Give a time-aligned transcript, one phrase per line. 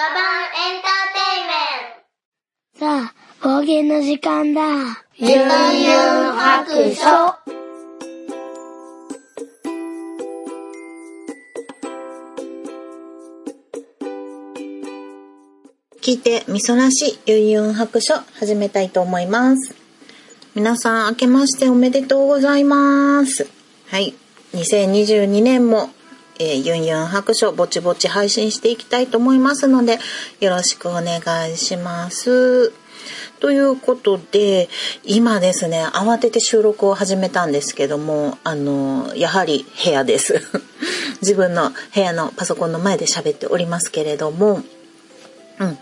[0.00, 0.82] ガバンエン
[2.72, 3.12] タさ
[3.42, 4.62] あ、方言の時間だ。
[5.18, 5.42] ゆんゆん
[6.32, 7.04] 白書
[16.00, 19.74] 聞いてみそらしゆんゆん白書始めたいと思います。
[20.54, 23.46] 皆さん明けましておめでとうございます。
[23.88, 24.14] はい。
[24.54, 25.90] 2022年も、
[26.42, 29.98] えー、ゆんゆん白書ぼちぼち配信していきたいと思いますので、
[30.40, 31.20] よろしくお願
[31.52, 32.72] いします。
[33.40, 34.70] ということで、
[35.04, 40.40] 今ですね、慌てて収録を始めたんですけども、あの、やはり部屋です。
[41.20, 44.62] 自分の部屋のパソコンの前で喋っておりますけれども、
[45.58, 45.78] うん。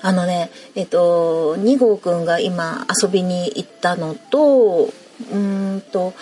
[0.00, 4.90] あのね、えっと、2号くんが今遊びに行ったのと、
[5.32, 6.14] うんと、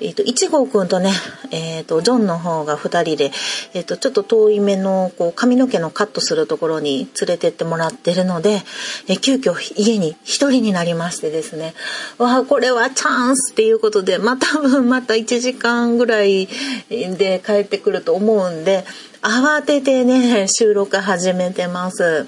[0.00, 1.10] えっと、1号くんとね、
[1.50, 3.30] えっと、ジョンの方が2人で、
[3.72, 8.62] えっと、ちょっと遠い目の、こう、髪の毛のカットするところに連れてってもらってるので、
[9.08, 11.74] え急遽家に1人になりましてですね、
[12.18, 16.46] わあ、これはチャンスっていうことで、まあ、多分また1時間ぐらい
[16.88, 18.84] で帰ってくると思うんで、
[19.22, 22.26] 慌ててね、収録始めてます。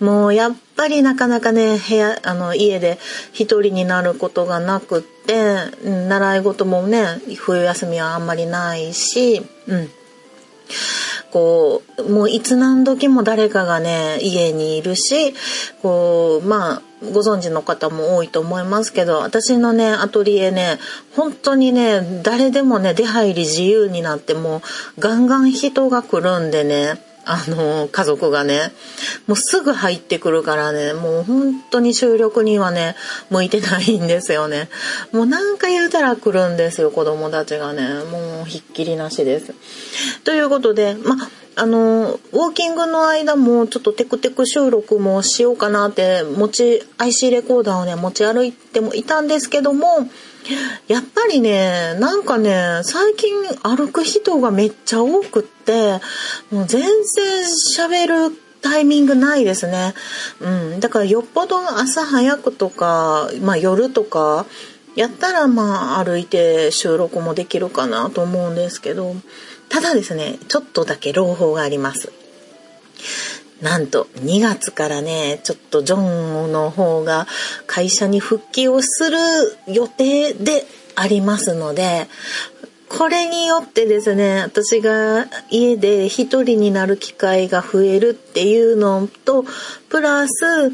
[0.00, 2.98] もうやっぱりなかなかね、部屋、あの、家で
[3.32, 9.90] 一人になることがなくって、習い事もね、冬休みはあんまりないし、うん。
[11.30, 15.34] こう、もういつ何時も誰かがね、家にいるし、
[15.82, 20.78] こう、まあ、ご存知の方も多いと思いますけど、私のね、アトリエね、
[21.16, 24.62] 本当にね、誰でもね、出入り自由になって、も
[24.96, 28.72] う、ガンガン人が来るんでね、あの、家族がね、
[29.26, 32.96] もうすぐ入ってくるからね、もう本当に収録にはね、
[33.30, 34.68] 向いてないんですよね。
[35.12, 38.04] もう何か言うたら来るんですよ、子供たちがね。
[38.10, 39.54] もうひっきりなしです。
[40.24, 41.16] ということで、ま、
[41.56, 50.08] あの、ウォーキングの間もちょっとテクテク収録もしようかなって、持ち、IC レコーダーをね、持ち歩いてもいたんですけども、
[50.88, 53.32] やっぱりね、なんかね、最近
[53.62, 56.00] 歩く人がめっちゃ多くって、
[56.50, 57.44] もう全然
[57.76, 59.94] 喋るタイミングないですね。
[60.40, 60.80] うん。
[60.80, 64.46] だからよっぽど朝早くとか、まあ夜とか、
[64.96, 69.14] やったらまあ歩いて収録もできるかなと思うんですけど、
[69.68, 72.12] ただですね、ちょっとだけ朗報があります。
[73.64, 77.26] なんと2月からね、ちょっとジョンの方が
[77.66, 79.16] 会社に復帰をする
[79.66, 82.06] 予定でありますので、
[82.90, 89.46] これによってですね、私が家で一人になる機会が増えるっていうのと、
[89.88, 90.70] プラス、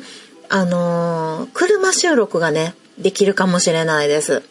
[0.49, 4.43] あのー車収録がね、できるかもしれないです。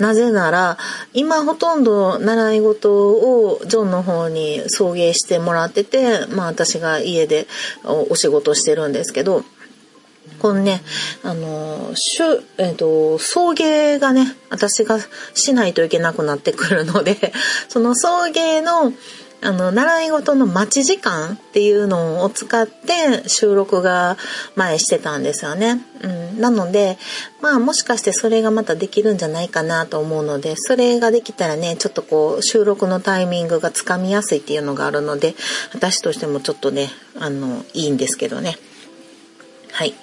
[0.00, 0.78] なぜなら、
[1.12, 7.46] 今ほとんど習い事をジョンの方に送迎してもらってて、まあ私が家で
[7.84, 9.44] お仕事してるんですけど、
[10.38, 10.80] このね、
[11.22, 14.98] あの、しゅ、えっ、と、送迎がね、私が
[15.34, 17.32] しないといけなくなってくるので、
[17.68, 18.92] その送迎の、
[19.42, 24.18] あの、習い事の待ち時間っていうのを使って収録が
[24.54, 25.80] 前してたんですよね。
[26.02, 26.40] うん。
[26.40, 26.98] なので、
[27.40, 35.34] まあもしかしてそれがまたできるんじゃないかなと思うので、それができたらね、ちょっとこう収録のタイミングがつかみやすいっていうのがあるので、
[35.72, 38.58] 私としてもちょっとね、あの、いいんですけどね。
[39.72, 39.94] はい。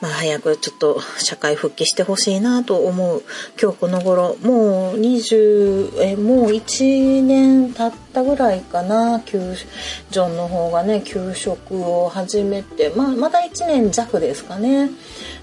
[0.00, 3.22] まあ早くちょっと社会復帰してほしいなと思う
[3.60, 14.90] 今日この頃、もう20、え、もう1年経ったぐらいかな、ジョンの方がね、休職を始めて、まあまだ1年弱ですかね。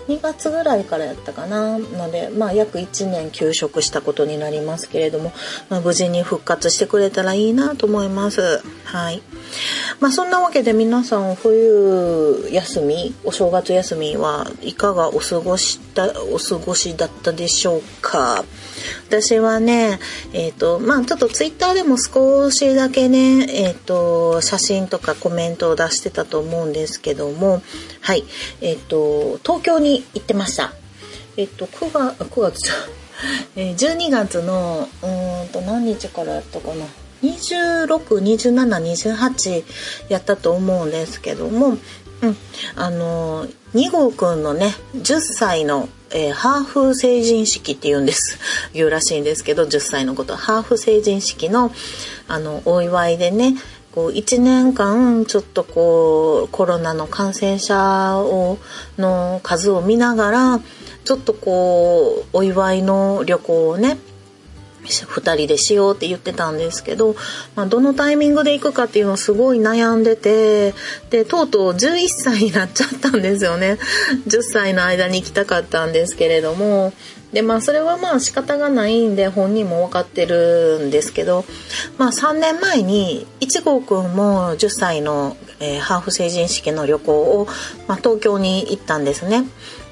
[0.07, 1.77] 2月ぐらいからやったかな。
[1.77, 5.31] ので、まあ約1年休職したことになりますけれども、
[5.69, 8.61] まあ無事に復活してくれたらいいなと思います。
[8.85, 9.21] はい。
[9.99, 18.43] まあそんなわけで皆さん冬休み、お正月休みはいかがお過ごした、お過ごしだったでしょうか？
[19.07, 19.99] 私はね、
[20.33, 27.61] えっ、と、まあちょっとツイッターでも少しだけね、えっ、と、写真とかコメントを出してたと思うんですけども、
[28.01, 28.23] はい、
[28.61, 30.73] えっ、と、東京に行ってました。
[31.37, 32.73] えっ、と、9月、9月じゃ、
[33.55, 36.85] 12月の、うんと、何日からやったかな
[37.23, 37.87] ？26、
[38.17, 39.63] 27、28
[40.09, 41.77] やったと思うんですけども、
[42.21, 42.37] うん、
[42.75, 48.37] あの、2号くんのね、10歳の、えーハーフ成人式って言うんです。
[48.73, 50.35] 言うらしいんですけど、10歳のこと。
[50.35, 51.71] ハーフ成人式の、
[52.27, 53.55] あの、お祝いでね、
[53.93, 58.57] こう1年間ちょっとこうコロナの感染者を
[58.97, 60.59] の数を見ながら
[61.03, 63.97] ちょっとこうお祝いの旅行をね
[64.83, 67.15] 2人でしようって言ってたんですけど、
[67.55, 70.73] まあ、どのタイミングで行くかっていうのをすごい悩んでて
[71.09, 73.77] でとうとう11歳になっちゃったんですよね
[74.27, 76.93] 10歳の間に行きたかったんですけれども
[77.31, 81.45] でまあそれはまあ仕方がないんで本人も分かってるんですけど、
[81.97, 87.47] まあ、3年前に1号くんも10歳の、えー、ハーフ成人式の旅行を、
[87.87, 89.45] まあ、東京に行ったんですね。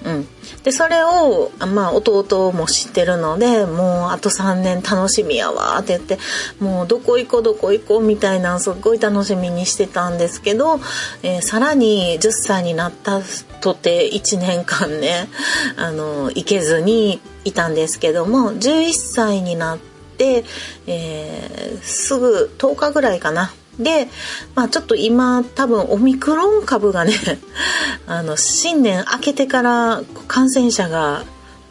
[0.05, 0.27] うん、
[0.63, 6.17] でそれを、まあ、弟も知ってるのでもうあと3年楽しみやわって言って
[6.59, 10.79] もうどこ行こうどこ行こうみたいなすっごい楽しみにしてたんですけど、
[11.21, 13.21] えー、さらに10歳になった
[13.61, 15.27] とて1年間ね
[15.75, 19.77] あの行けずにいたんですけども11歳になっ
[20.17, 20.45] て、
[20.87, 24.07] えー、すぐ10日ぐらいかなで、
[24.55, 27.13] まあ、ちょっと今多分オミクロン株がね
[28.07, 31.23] あの新年明けてから感染者が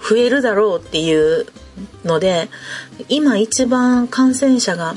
[0.08, 1.46] 増えるだろうっていう
[2.04, 2.48] ので
[3.08, 4.96] 今一番感染者が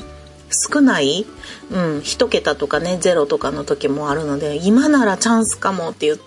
[0.50, 1.26] 少ない、
[1.70, 6.22] うん、1桁とかね0とかの時もあるので今ならチャンスかもって言って。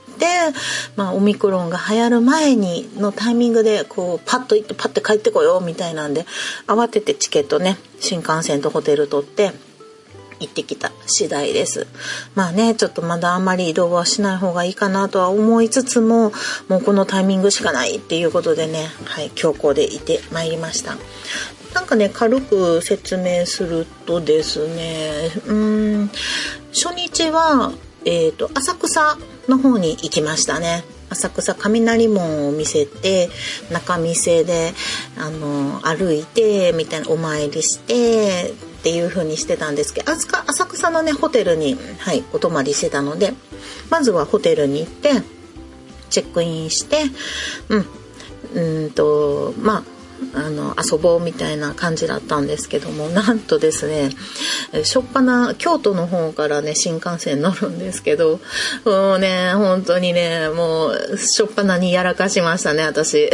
[0.96, 6.26] まあ、オミクロンが流行る前にのタイミングでこうパッと行ってパッて帰ってこようみたいなんで
[6.68, 9.52] 慌ててチケットね新幹線とホテル取って
[10.40, 11.88] 行ってきた次第です。
[12.36, 16.32] まあね、ちょっとまだあんまり移動はしない方がいいかなとは思いつつも、
[16.68, 20.98] もうこのタイミングしかないっていうことでね、はい、強行でいてまいりました。
[21.74, 26.12] なんかね、軽く説明するとですね、うん、
[26.74, 27.74] 初日は、
[28.06, 29.18] えっ、ー、と、浅草
[29.50, 30.84] の方に行きましたね。
[31.10, 33.30] 浅草雷門を見せて
[33.72, 34.74] 中店で
[35.18, 38.54] あの歩いてみたいなお参りして
[38.86, 40.28] っていう風にしてたんですけど浅
[40.68, 43.34] 草のねホテルに、はい、お泊まりしてたので
[43.90, 45.10] まずはホテルに行って
[46.12, 47.02] チェックインして
[47.70, 49.84] うんうんとまあ
[50.36, 54.12] あの遊ぼうみたいな感じだったんですけども なんとですね
[54.84, 58.40] しょっぱな京都の方からね新幹線乗るんですけど
[58.86, 63.32] もうね本当にねもうしょっぱなにやらかしましたね私。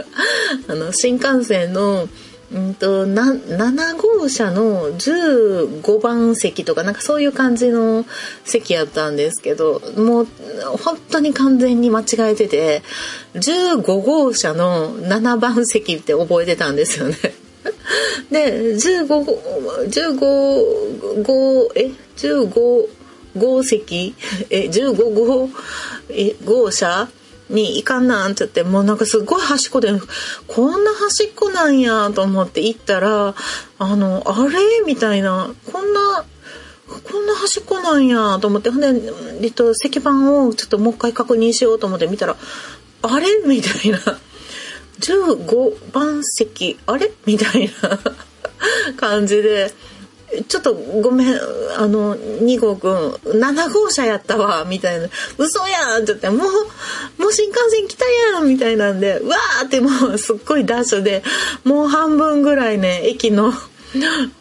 [0.68, 2.10] あの新幹線の
[2.52, 8.04] うんとな7号車の15番席とかなんかそういう感じの
[8.44, 10.26] 席やったんですけどもう
[10.84, 12.82] 本当に完全に間違えてて
[13.34, 17.16] 15号車の7番席って覚えてたんですよね。
[18.30, 19.24] で15号
[19.88, 22.88] 15号え？15
[23.38, 24.14] 号席？
[24.50, 25.48] え15号
[26.10, 27.08] え号車？
[27.52, 29.92] に行かんなんって言ってもうなんかすごい端っこで
[30.48, 33.34] こんな端っこなんやと思って行ったら
[33.78, 34.58] あのあれ？
[34.86, 35.52] みたいな。
[35.72, 36.24] こんな
[36.86, 38.70] こんな端っこなんやと思って。
[38.70, 38.88] ほんで、
[39.42, 42.36] えっと、石板をちょっともう一回確認しようと思って見たら
[43.02, 43.26] あれ？
[43.46, 43.98] みたいな。
[45.00, 47.12] 15番席あれ？
[47.26, 48.00] みたいな。
[48.96, 49.72] 感じで。
[50.48, 51.36] ちょっとごめん
[51.76, 54.64] あの2号くん7号車やったわ。
[54.64, 56.48] みたいな「嘘やん!」って言って「もう
[57.32, 61.22] 新幹線来たやん!」みたいなんでわーってもうすっごいダッシュで
[61.64, 63.52] もう半分ぐらいね駅の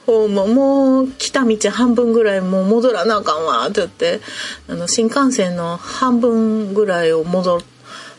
[0.05, 4.21] 方ももう来た道半分ぐらいもう戻らなあかんわって言って
[4.69, 7.61] あの新幹線の半分ぐらいを戻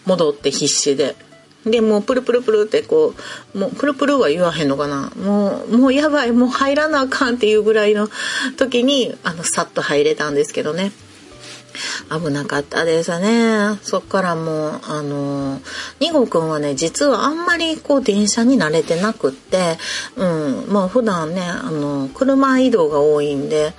[0.05, 1.17] 戻って必死で。
[1.65, 3.15] でもうプルプルプルってこ
[3.55, 8.09] うもうプルプルは言わへんのかなもうもうやばいもう入らなあかんっていうぐらいの
[8.57, 10.91] 時にあのさっと入れたんですけどね
[12.11, 13.79] 危なかったですね。
[13.83, 15.59] そっからもうあの
[16.01, 19.79] 2号くんはね実はあんまりこう電車に慣れてなくって
[20.17, 23.73] うんまあ普段ねあの車移動が多いんで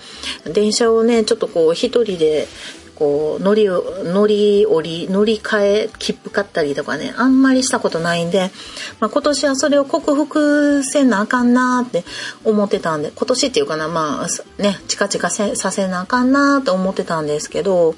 [0.54, 2.48] 電車をねちょっとこう一人で
[2.96, 8.52] こう乗り乗り降り乗り換え切符買ったりとかねあんまりしたことないんで、
[9.00, 12.04] まあ、今年はそれを克服せなあかんなって
[12.44, 17.96] 思ってたんで今年っていうかなまあねチカチカさせなあかんなって思ってたんですけど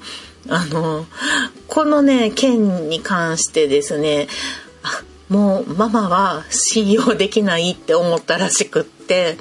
[0.48, 1.06] あの
[1.68, 4.28] このね件に関してですね
[5.28, 9.36] もうママは信用できないって思ったらしくって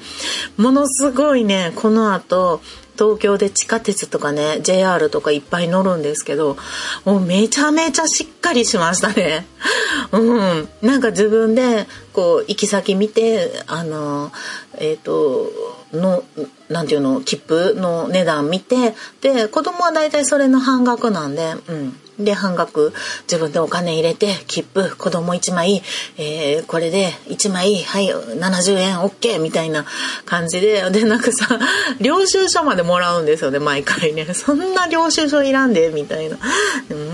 [0.58, 2.62] ものすごいねこの後
[2.98, 6.58] 東京で地下鉄とかね JR とかいっぱい乗るんですけど
[7.06, 9.46] もうめちゃめちゃしっかりしましたね。
[10.12, 14.32] うん、なんか自分でこう行き先見てあの
[14.78, 15.52] えっ、ー、と
[15.94, 16.24] の
[16.70, 22.94] なんていうの切符の値段見てで子供は大体それの半額なんで、うん、で半額
[23.24, 25.84] 自分でお金入れて切符子供1枚、
[26.18, 29.86] えー、これで1枚はい70円 OK みたいな
[30.26, 31.60] 感じででなんかさ
[32.00, 34.26] 領収書までもらうんですよね毎回ね。
[34.34, 36.38] そんな領収書いらんでみたいな。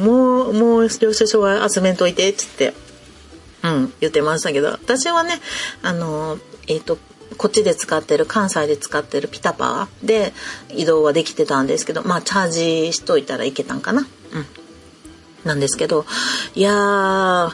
[0.03, 2.73] もうもう領収書は集めんといてっつって
[3.63, 4.69] うん言ってましたけど。
[4.69, 5.39] 私はね
[5.81, 6.97] あのえっ、と
[7.37, 10.33] こっちで使ってる関西で使ってるピタパーで
[10.69, 14.01] 移動はできてたんですけどまあチャージしといたらいけたんかな。
[14.33, 14.60] うん。
[15.45, 16.05] なんですけど
[16.55, 17.51] いやー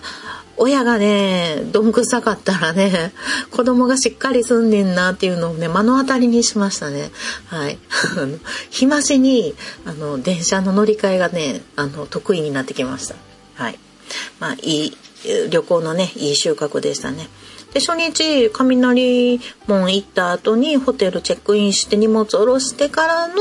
[0.57, 3.13] 親がねどんくさかったらね
[3.51, 7.11] 子供がしっかり住んでんなっていうのをね目の当たりにしましたね。
[7.47, 7.77] はい。
[8.71, 9.53] 日増しに
[9.85, 13.15] あの電車の乗り換えがねあの得意になってきました。
[13.55, 13.79] はい。
[14.39, 14.97] まあいい
[15.51, 17.27] 旅行のねいい収穫でしたね。
[17.73, 23.35] で初日雷門行った後にホテルチェックインして荷物下ろしてからの、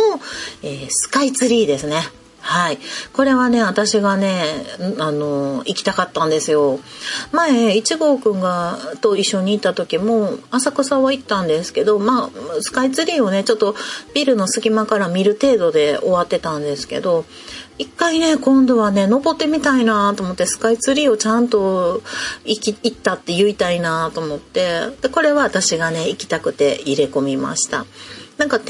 [0.62, 2.02] えー、スカイツリーですね。
[2.46, 2.78] はい。
[3.12, 4.44] これはね、私がね、
[5.00, 6.78] あの、行きたかったんですよ。
[7.32, 13.74] 前、一号くんが、と一緒に行った時も、浅草は行ったんですけど、まあ、スカイツリーをね、ちょっと
[14.14, 17.24] ビルの隙間から見る程度で終わってたんですけど、
[17.78, 22.00] 一回ね、今度はね、登ってみたいなと思って、スカイツリーをちゃんと
[22.44, 27.86] 行き、行ったって言いたいなと思って、で、これは私がね、行きたくて入れ込みました。
[28.38, 28.60] なんか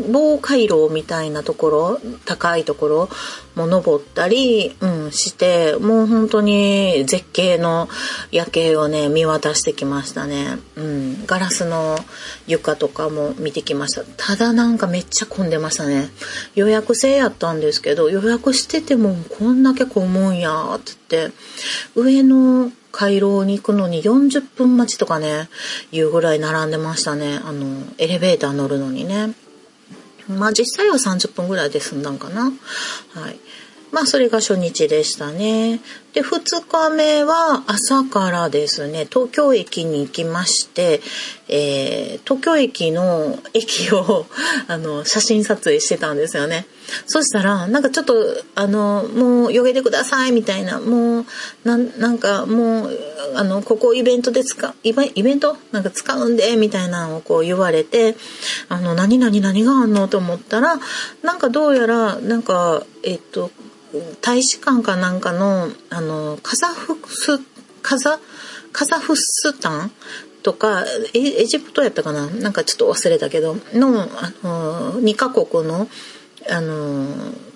[0.00, 3.08] 展望回廊みたいなところ高いところ
[3.54, 7.88] も登ったり、うん、してもう本当に絶景の
[8.30, 11.96] 夜景をね見渡してきましたね、うん、ガラスの
[12.46, 16.08] 床とかも見てきましたただなんかめっちゃ混んでましたね
[16.54, 21.32] 予約制やったんですけど予約しててもこんだけ混むんやってって
[21.94, 25.48] 上の回廊に行くのに40分待ちとかね、
[25.92, 27.40] いうぐらい並んでましたね。
[27.44, 29.32] あの、エレベーター乗るのにね。
[30.38, 32.44] まあ実際は30分ぐらいで済んだんかな。
[32.44, 33.38] はい。
[33.92, 35.80] まあそれが初日でしたね。
[36.12, 41.00] で、2日目は朝からですね、東京駅に行きまして、
[41.48, 44.26] えー、東京駅の駅を
[44.66, 46.66] あの、写真撮影してたんですよね。
[47.06, 48.14] そしたら、なんかちょっと、
[48.56, 51.24] あの、もう、よげてください、みたいな、もう、
[51.64, 52.98] ななんかもう、
[53.36, 55.56] あの、ここイベントで使う、イベント？
[55.70, 58.16] なんか使うんで、みたいなのをこう言われて、
[58.68, 60.08] あの、何々何があんの？
[60.08, 60.80] と思ったら、
[61.22, 63.52] なんかどうやら、なんか、えっと、
[64.20, 67.38] 大使館かなんかの、あの、カザフス、
[67.82, 68.18] カザ、
[68.72, 69.90] カザフスタン
[70.42, 72.26] とかエジプトやったかな？
[72.26, 75.88] なんかちょっと忘れたけどのあの2カ国の
[76.48, 77.06] あの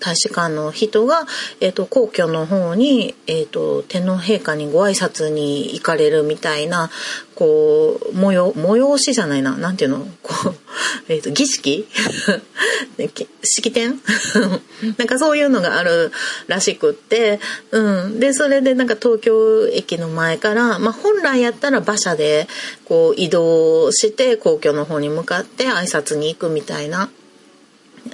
[0.01, 1.27] 大使館の人が、
[1.61, 6.91] えーと、皇居の方に、えーと、天皇陛下にご挨拶に行かれるみたいな
[7.35, 9.57] こう催催しじゃないな。
[9.57, 10.07] なんていうの？
[10.23, 10.55] こう、
[11.09, 11.87] えーと、儀式？
[13.43, 14.01] 式典？
[14.99, 16.13] なんかそういうのがある
[16.47, 22.47] らしくって、うん、でそれでなんか東京駅の前から、まあ、本来やったら馬車で
[22.85, 27.09] こう移動して皇居の方に向かって挨拶に行くみたいな。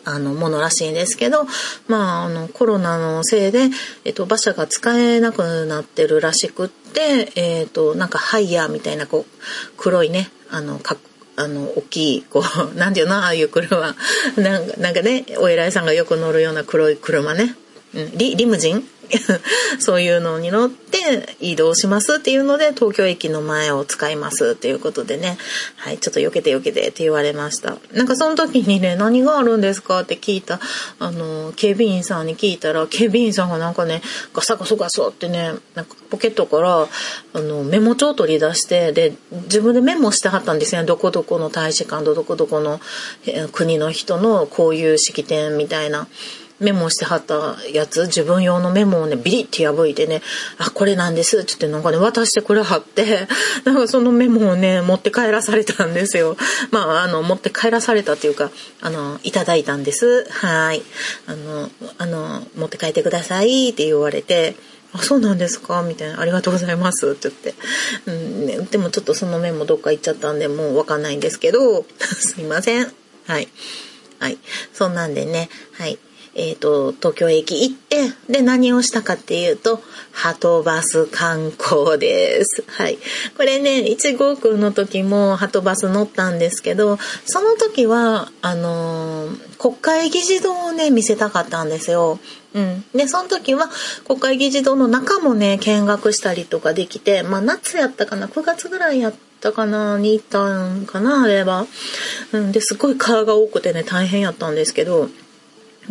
[0.04, 1.46] あのものらしいんですけど、
[1.88, 3.68] まあ、あのコロナのせいで、
[4.04, 9.40] えっと、馬車が使えなくなってるらしくって、えっと、なんかハイヤーみたいなこう
[9.76, 10.96] 黒いねあのか
[11.36, 12.42] あの大きいこ
[12.72, 13.16] う なんて言うの？
[13.16, 13.94] ああいう車。
[14.36, 17.56] なんかなんかねお偉いさんがよく乗るような黒い車ね、
[17.94, 18.86] うん、リリムジン？
[19.78, 25.38] そういうのに乗って移動しますっていうので東京駅の前を使いますっていうことでね。
[25.76, 27.76] はいちょっと避けて避けてって言われました。
[27.92, 30.60] なんかその時にね何があるんですかって聞いた
[30.98, 34.02] あの警備員さんに聞いたら警備員さんがなんかね
[34.34, 36.88] ガサガサガサってねなんかポケットから
[37.32, 39.14] あのメモ帳を取り出してで
[39.44, 40.84] 自分でメモしてはったんですね。
[40.84, 42.80] どこどこの大使館とどこどこの
[43.52, 46.08] 国の人のこういう式典みたいな。
[46.60, 50.22] メモしてはったやつ、自分用のメモをね、ビリって破いてね、
[50.58, 53.26] あ、これなんですって言ってなんかね、渡してくれはって、
[53.64, 56.36] なんかそのメモをね、持って帰らされたんですよ。
[56.70, 58.50] まあ、あの、持って帰らされたっていうか、
[58.80, 60.26] あの、いただいたんです。
[60.30, 60.82] はい。
[61.26, 64.54] あの、あの、持って帰ってくださいって言われて、
[64.92, 65.82] あ、そうなんですか？
[65.82, 66.20] みたいな。
[66.20, 67.08] ありがとうございます。
[67.08, 67.54] って言って。
[68.06, 71.86] うんね、でもちょっとそのメモどっか行っちゃったんで、もうわかんないんですけど、
[72.18, 72.92] すいません。
[73.26, 73.48] はい。
[74.18, 74.38] はい。
[74.74, 75.98] そんなんでね、はい。
[76.34, 79.82] えっ、ー、と、東京駅行って、で、何をしたかっていうと、
[80.12, 82.64] ハトバス観光です。
[82.68, 82.98] はい。
[83.36, 92.20] これね、1号くんの時もハトバス乗ったんですけど、その時は、あのー、国会議事堂をね、見せたかったんですよ。
[92.54, 92.84] うん。
[92.94, 93.68] で、その時は、
[94.06, 101.66] 国会議事堂の中もね、見学したりとかできて、まあ、夏やったかな、9月ぐらいやったかな、に行ったんかな、あれは。
[102.32, 102.52] うん。
[102.52, 105.08] で、すごい川が多くてね、大変やったんですけど、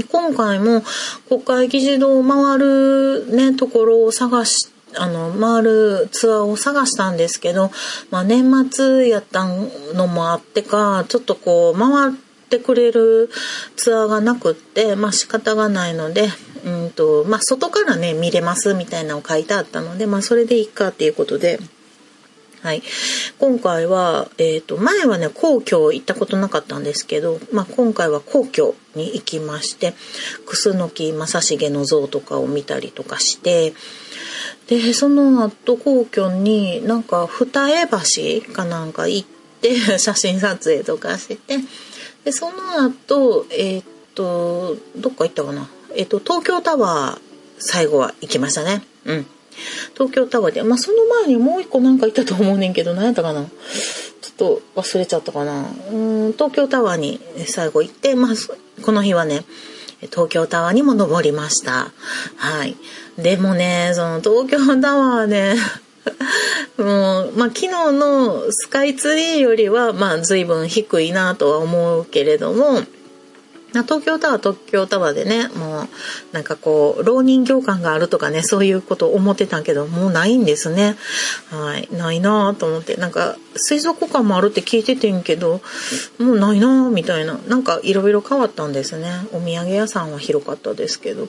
[0.03, 0.84] 今回も
[1.27, 7.72] 国会議事堂を回るね、ところを探し、あの、回るツアーを探したんですけど、
[8.12, 9.46] まあ年末やった
[9.94, 12.13] のもあってか、ちょっとこう、回っ
[12.50, 13.29] てくれる
[13.75, 16.29] ツアーがなくって、まあ仕方がないので、
[16.65, 21.60] うんと、まあ外からね、見れますみたいなのを書いてあったので、まあそれでいいかっていうことで、
[22.62, 22.84] はい。
[23.39, 29.94] 今回は、え、ー、と、前はね、皇居行ったことなかったんですけど、まあ、今回は皇居に行きまして、
[30.46, 33.74] 楠木正成の像とかを見たりとかして、
[34.68, 37.88] で、その後皇居になんか二重
[38.46, 39.28] 橋かなんか行っ
[39.62, 41.38] て 写真撮影とかして、
[42.25, 43.84] で、その後、えっ、ー、
[44.16, 45.70] と、どっか行ったかな？
[45.96, 47.22] えっ、ー、と、東京タワー
[47.58, 48.84] 最後は行きましたね。
[49.06, 49.25] うん。
[49.94, 53.46] 東京タワーで、まあ、その前にもう一個なんか行ったと思うねんけど、何やったかな。
[53.46, 53.50] ちょ
[54.32, 55.66] っと忘れちゃったかな。
[55.92, 55.96] う
[56.30, 58.32] ん、東京タワーに最後行って、まあ、
[58.84, 59.44] この日はね、
[60.08, 61.92] 東京タワーにも登りました。
[62.38, 62.75] はい。
[63.18, 65.56] でもね、その東京タワーね、
[66.78, 72.84] もう、まあ、昨日のスカイツリーよりは、まあ、随分低いなとは思うけれども、
[73.71, 75.88] 東京タワー東京タワーでねもう
[76.31, 80.95] なんかこう浪人業感があるとかねそういうこと思ってたけどもうないんですね。
[81.49, 81.88] はい。
[81.91, 82.95] ないなと思って。
[82.95, 85.61] なんか水族館もあるって聞いててんけど
[86.17, 87.39] もうないなみたいな。
[87.47, 89.09] なんかいろいろ変わったんですね。
[89.33, 91.27] お土産屋さんは広かったですけど。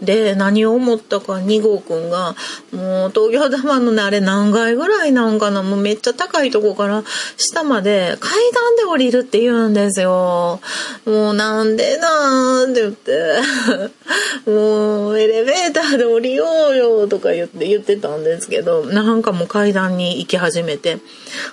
[0.00, 2.34] で何を思ったか2号くんが
[2.72, 5.62] もう東京タワーのねあれ何階ぐらいなんかな。
[5.62, 7.02] もうめっちゃ高いとこから
[7.36, 10.60] 下まで階段で降りるって言うんですよ。
[11.06, 11.34] もう
[11.64, 20.96] なんでなーって言ってもうエレベーターで降りようよとか言って言ってたんですけどなんかもう階段に行き始めて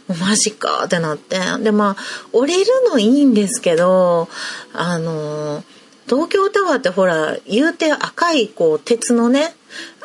[0.07, 1.39] もうマジかってなって。
[1.61, 2.03] で、まあ、
[2.33, 4.27] 降りるのいいんですけど、
[4.73, 5.63] あの、
[6.07, 9.53] 東京タワーってほら、言うて赤いこう鉄のね、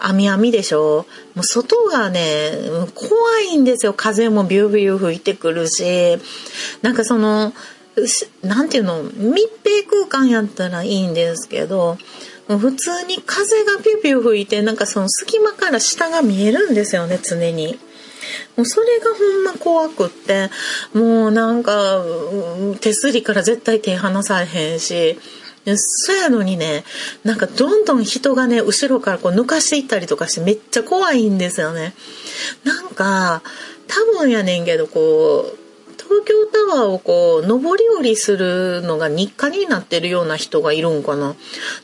[0.01, 2.53] 網網でしょもう外がね、
[2.95, 3.95] 怖いんですよ。
[3.95, 6.19] 風もビュービュー吹いてくるし、
[6.83, 7.53] なんかその、
[8.43, 11.97] なんていうの、密閉空間やったらいいんですけど、
[12.49, 17.79] 普通に風がビュービュ吹いて、なんかその隙間から下が見えるんですよね、常に。
[18.57, 20.51] もうそれがほんま怖くって、
[20.93, 22.05] もうなんか、
[22.81, 25.19] 手すりから絶対手離されへんし、
[25.75, 26.85] そやのにね、
[27.25, 31.95] なんかどんどん人がね、後ろからこう抜かしていったりとかしてめっちゃ怖いんですよね。
[32.63, 33.43] なんか、
[33.89, 35.66] 多分やねんけど、こう、
[36.09, 41.35] 東京タワーをこう、上り下りするのが日課になってるような人がいるんかな。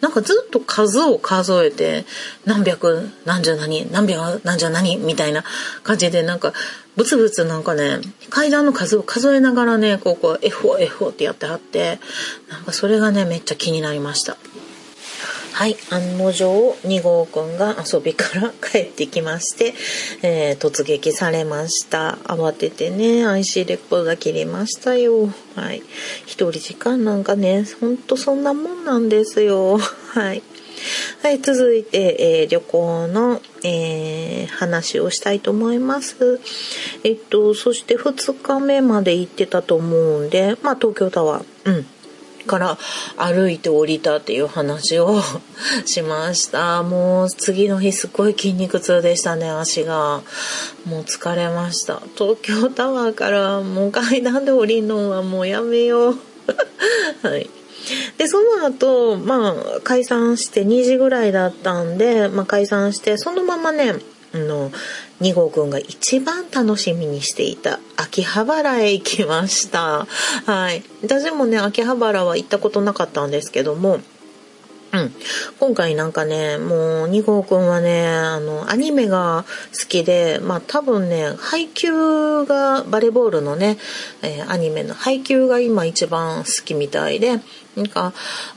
[0.00, 2.04] なんかずっと数を数えて、
[2.44, 5.44] 何百、何十何、何百、何十何みたいな
[5.82, 6.52] 感じで、なんか、
[6.94, 11.98] ブツブツなんかね、階段の数を数えながらね、こう、こう、F4、F4 ってやってはって、
[12.48, 14.36] なんかそれがね、めっちゃ気になりました。
[15.52, 19.74] はい、案の定2号くんが遊びから 帰ってきまして、
[20.22, 22.18] えー、突撃されました。
[22.24, 25.28] 慌ててね、IC レコーダー切りましたよ。
[25.54, 25.82] はい。
[26.24, 29.78] 一人時間なんかね、ほんとそんなもんなんですよ。
[30.08, 30.42] はい。
[31.22, 36.40] はい、続いて、えー、旅行の、えー、話をしたいと思います。
[37.04, 41.86] えっと、そして2日目まで行ってたと思うんで、まあ東京タワー、うん。
[42.42, 42.78] から
[43.16, 45.20] 歩いて降りたっていう話を
[45.84, 46.82] しました。
[46.82, 50.22] もう次の日すっごい筋肉痛でしたね、足が。
[50.84, 52.00] もう疲れました。
[52.16, 56.18] 東京タワーからもう階段で降りるのはもうやめよう。
[57.22, 57.48] はい。
[58.18, 63.94] で、その後、まあ、解散して2時ぐらいだったんで、まあ、解散して、そのままね、
[64.34, 64.70] の、
[65.20, 70.06] 2号くんが一番楽しみにしていた秋葉原へ行きました。
[70.46, 70.82] はい。
[71.02, 74.00] 私もね、秋葉原は行ったことなかったんですけども、
[74.92, 75.12] うん。
[75.58, 83.78] 今回なんかね、もう、二号くんはね、あの、アニメが好きで、まあ多分ね、配給が、バレーボールのね、
[84.20, 87.40] えー、アニメの配給が今一番好きみたいで、
[87.74, 88.12] なんか、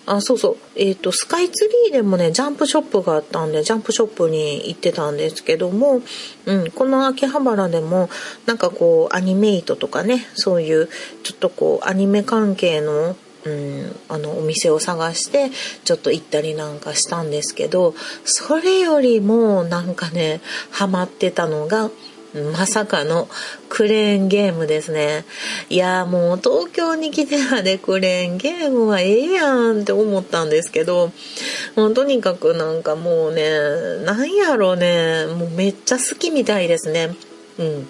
[0.06, 6.02] あ、そうそう、えっ、ー、と、スカイツリーでもね、ジャンプショップがあったんで、ジャンプショップに行ってたんですけども、
[6.46, 8.10] うん、この秋葉原でも、
[8.46, 10.90] なんかこう、アニメイトとかね、そういう、
[11.24, 15.52] ちょっとこう、アニメ関係のうん、あのお店を探して
[15.84, 21.92] ちょっと行ったりなんかしたんですけどそれよりもなんかねハマってたのが
[22.36, 23.30] まさかの
[23.70, 25.24] クレーンゲームですね。
[25.70, 31.14] いやもう東京に来てまでクレーンゲームはええやんって思ったんですけど、
[31.78, 33.50] もうとにかくなんかもうね、
[34.04, 37.16] なんやろうね、もうめっちゃ好きみたいですね。
[37.58, 37.88] うん、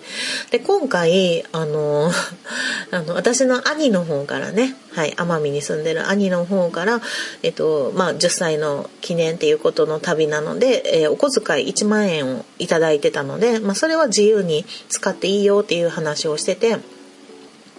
[0.51, 2.12] で今回あの
[2.91, 7.01] あの私の兄の方からね、はい、奄美に住んでる兄の方から、
[7.41, 16.78] えっとまあ、10歳の記念っていうことの旅なので、えー、お小遣い1万円を頂いてたので、まあ、それは自由に使っていいよっていう話をしてて。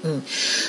[0.05, 0.22] うん、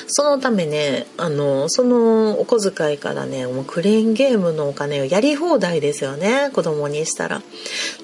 [0.08, 7.42] そのためねあのそのお小遣いからねもうクレーンゲームのお金をやり放題ですよね子供にしたら。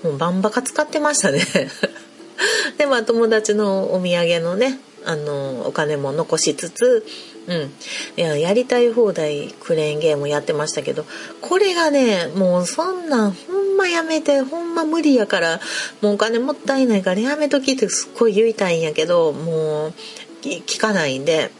[0.03, 1.41] もうバンバカ使ってましたね。
[2.77, 7.05] でまあ友達のお土産のねあのお金も残しつつ
[7.45, 7.71] うん、
[8.15, 11.05] いややりたい放題クレーンゲームやってましたけど
[11.41, 15.59] これがねもうそんなんほんまやめてほんま無理やから
[16.01, 19.93] もうお金もったいないからやめときってすっごい言いたいんやけどもう
[20.41, 21.51] 聞かないんで。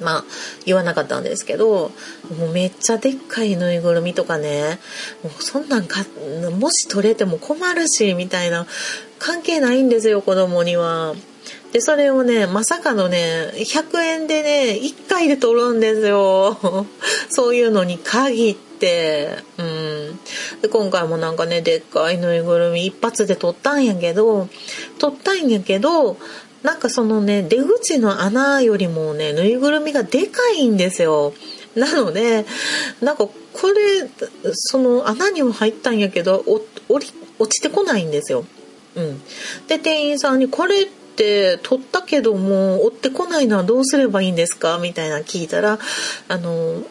[0.00, 0.24] まあ
[0.64, 1.90] 言わなかったんですけど
[2.38, 4.78] もうめっちゃでっかいぬいぐるみとかね
[5.22, 6.04] もうそんなんか
[6.58, 8.66] もし取れても困るしみたいな
[9.18, 11.14] 関係ないんですよ子供には。
[11.72, 16.56] で、それをね、まさかのね、100円でね、1回で取るんですよ。
[17.28, 20.18] そういうのに限って、うん。
[20.62, 24.48] で、今回もなんかね、でっかいぬいぐるみ一発で取ったんやけど、
[24.98, 26.16] 取ったんやけど、
[26.62, 31.34] なんかそのね、出口の穴よりもね、ぬいぐるみがでかいんですよ。
[31.74, 32.46] なので、
[33.02, 34.08] なんかこれ、
[34.54, 36.42] その穴にも入ったんやけど、
[36.88, 38.46] 落ちてこないんですよ。
[38.96, 39.22] うん。
[39.68, 44.78] で、店員さんにこれって取ったけども追ってこないのはどうすればいいんですか？
[44.78, 45.78] みたいな聞いたら
[46.28, 46.82] あのも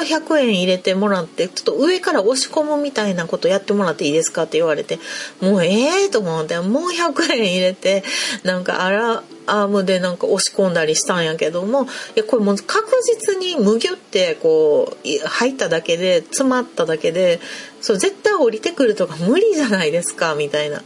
[0.00, 4.44] う100円入れてもらってちょっと上から押し込むみたいなことやってもらっていいですか？
[4.44, 5.00] って言われて
[5.40, 8.04] もうええ、と思ってもう100円入れて
[8.44, 17.40] なんかあらアームでなんか押し込んだりしたんやけどもいやこれもう確実にむぎゅってこう入っただけで詰まっただけで
[17.80, 20.82] そう絶対降りてくるとか無理じゃないですかみたいな。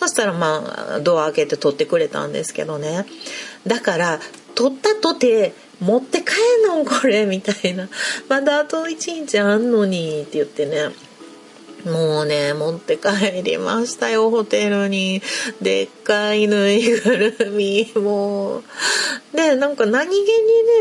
[0.00, 3.06] そしたらまあドア開けて取ってくれたんですけどね。
[3.66, 4.20] だから
[4.54, 6.32] 取ったとて持って帰
[6.66, 7.88] んのこれみたいな。
[8.28, 10.90] まだあと1日あんのにって言ってね。
[11.84, 15.22] もうね、持って帰りましたよ、ホテルに。
[15.60, 18.64] でっかいぬいぐるみ、もう。
[19.34, 20.24] で、なんか何気に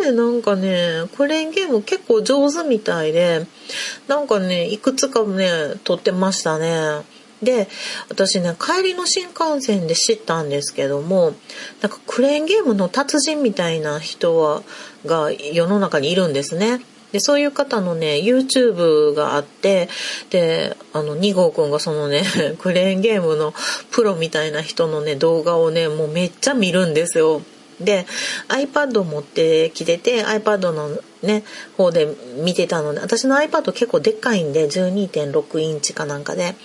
[0.03, 3.45] ね、なんかね、クレーンゲーム結構上手みたいで、
[4.07, 7.01] なんかね、いくつかね、撮ってましたね。
[7.41, 7.67] で、
[8.09, 11.33] 私ね、帰りの新幹線で知ったんですけども、
[11.81, 14.63] なんかクレーンゲームの達人みたいな人は、
[15.05, 16.79] が世の中にいるんですね。
[17.13, 19.87] で、そういう方のね、YouTube があって、
[20.31, 22.23] で、あの、2号くんがそのね、
[22.59, 23.53] クレーンゲームの
[23.91, 27.43] プロみたいな人のね、動画をね、もうめっちゃ見るんですよ。
[27.79, 28.05] で
[28.49, 30.89] iPad を持ってきてて iPad の
[31.21, 31.43] ね
[31.77, 32.07] 方で
[32.43, 36.55] 見てたので私の iPad 結構でっかいんで12.6インチかなんかで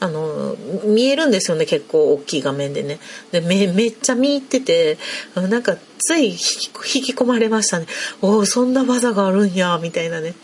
[0.00, 2.98] あの見えるんですよね結構大きい画面でね。
[3.30, 4.98] でめめっちゃ見入ってて
[5.34, 7.86] なんかつい引き込まれましたね。
[8.20, 10.34] おおそんな技があるんやみたいなね。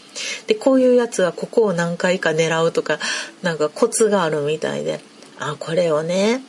[0.46, 2.98] でこういうやつはここを何回か狙うとか
[3.42, 5.00] なんかコツがあるみたいで。
[5.40, 6.42] あこれをね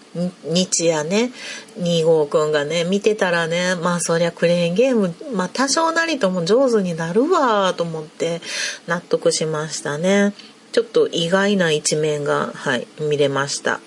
[0.43, 1.31] 日夜ね
[1.77, 8.41] 2号くんがね見てたらねまあそりゃクレーンゲームまあ多少なりとも上手になるわと思って
[8.87, 10.33] 納得しましたね。
[10.71, 13.79] ちょっと意外な一面がはい見れました。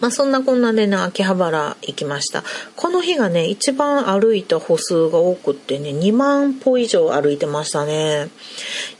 [0.00, 2.44] まあそんなこんなでね、秋葉原行きました。
[2.76, 8.30] この日がね、一番歩いた歩数が多くってね、2万歩以上歩いてましたね。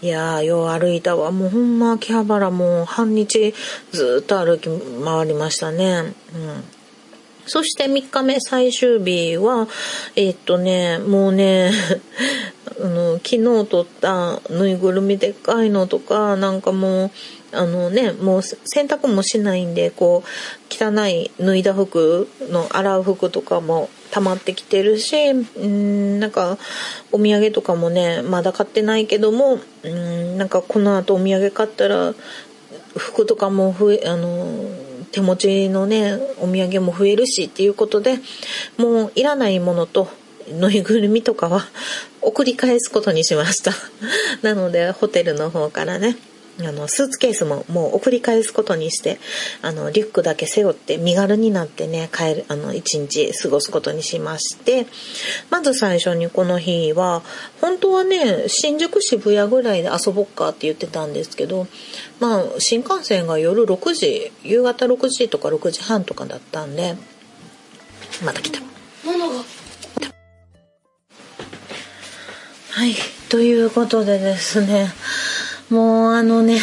[0.03, 1.31] いやー、よう歩いたわ。
[1.31, 3.55] もうほんま秋葉原もう半日
[3.93, 4.69] ずっと歩き
[5.05, 6.15] 回りましたね。
[6.35, 6.79] うん。
[7.49, 9.69] そして3日目最終日は、
[10.17, 11.73] えー、っとね、もうね、
[12.81, 17.11] あの、昨日撮ったぬいぐるみでっかいのとか、なんかもう、
[17.53, 20.29] あのねもう洗濯もしないんでこう
[20.71, 26.59] 汚い脱いだ服の洗う服とかも溜まってきてるしんなんか
[27.13, 32.15] お土産とかもねまだ買ってないけどもんなんかこの後お土産買ったら
[32.97, 34.47] 服とかも増えあの
[35.13, 38.19] 手持ちのねお土産も増えるしっていうことで
[38.77, 40.09] もういらないものと
[40.53, 41.63] ぬいぐるみとかは
[42.23, 43.73] 送り返すことにしました。
[44.43, 46.17] なのでホテルの方からね。
[46.61, 49.19] あのスーツケースももう送り返すことにして
[49.63, 54.87] あのリュックだけ背負って身軽になってね帰るあの一日過ごすことにしまして
[55.51, 57.23] まず最初にこの日は
[57.61, 61.69] 本当はね新宿渋谷ぐらいで遊ぼっかって言ってたんですけど
[62.19, 66.97] まあ新幹線が夜6時夕方6時とか6時半とかだったんで
[68.25, 68.59] また来た。
[72.79, 72.95] はい
[73.29, 74.93] ということでですね
[75.71, 76.59] もうあのね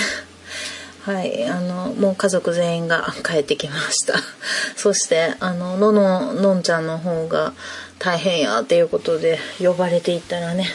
[1.04, 4.16] はいあのもう家族全員が帰ってきました
[4.76, 7.54] そしてあののののんちゃんの方が
[8.00, 10.68] 大変やっていうことで呼ばれていったらね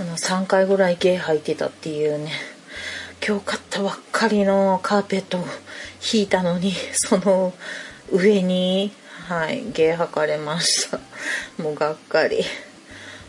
[0.00, 2.32] あの3回ぐらい毛吐いてたっていうね
[3.26, 5.44] 今日買ったばっかりのカーペットを
[6.12, 7.52] 引いたのにその
[8.10, 8.92] 上に
[9.28, 10.98] はい芸吐かれました
[11.62, 12.42] もうがっかり。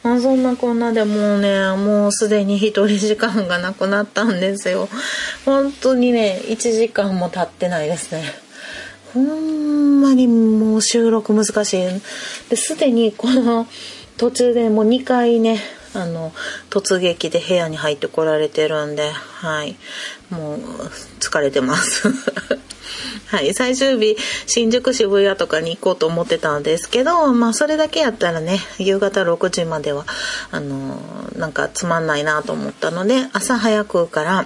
[0.03, 4.89] まあ、そんなこんなでもうねもうすでに一人時間がなくなったんですよ。
[5.45, 8.23] 本当にね1時間も経ってないですね。
[9.13, 11.85] ほんまにもう収録難しい。
[12.49, 13.67] ですでにこの
[14.17, 15.59] 途中でもう2回ね
[15.93, 16.31] あの
[16.69, 19.75] 突撃で部屋に入ってこられてるんではい。
[20.31, 20.59] もう
[21.19, 22.07] 疲れてます。
[23.27, 23.53] はい。
[23.53, 30.05] 最終日新宿渋谷とかに行こうと思ってたんですけどまあそれだけやったらね夕方6時までは
[30.51, 30.97] あの
[31.35, 34.45] なんかつまんないなと思ったので朝早くから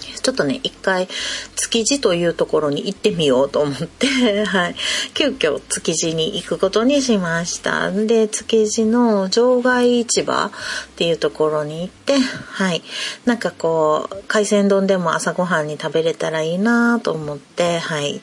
[0.00, 1.08] ちょっとね、一回、
[1.56, 4.76] 築地というところに行ってみようと思って、 はい。
[5.14, 7.90] 急遽築地に行くことにしました。
[7.90, 10.50] で、築地の場外市場っ
[10.96, 12.82] ていうところに行って、はい。
[13.24, 18.20] なんかこう、海鮮丼でも朝ごはんに食べれたらいいなと思って、はい。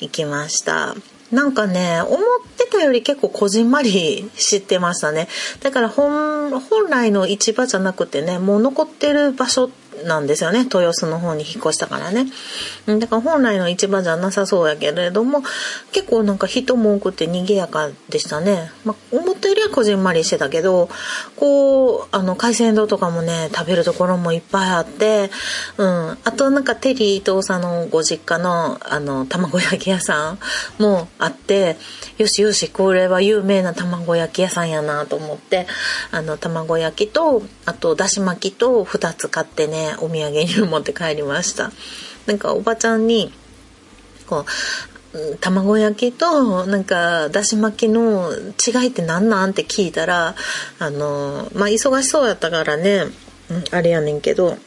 [0.00, 0.94] 行きました。
[1.34, 2.18] なんかね、思っ
[2.56, 5.28] てたより結構こじんまり知ってましたね。
[5.62, 10.60] だから本、本来の市場じゃなくてね、もう残ってる場所ってなんですよね。
[10.60, 12.26] 豊洲の方に引っ越したからね。
[12.86, 15.42] だから本来の市場じゃなさそうやけれども
[15.92, 20.88] 結構なんか人も多くて賑やかでしたね、まあ、思ったよりはこじんまりしてたけど
[21.36, 25.30] こうあの海鮮丼とかもね食べるところもいっぱいあって
[25.78, 26.18] うん。
[26.24, 30.38] あとなんかテリー伊藤さんのご実家のあの卵焼き屋さん
[30.82, 31.76] もあって
[32.18, 35.66] よしよしこれは有名な卵焼き屋さんやなと思って
[36.10, 41.70] あの卵焼きとあとだし巻きと2つ買ってねお土産に持って帰りました
[42.26, 43.32] なんかおばちゃんに
[44.26, 44.44] こ
[45.12, 50.34] う卵焼きとなんかだし巻きの違いって何なんって聞いたら
[50.78, 53.04] あのまあ忙しそうやったからね、
[53.70, 54.58] あれやねんけど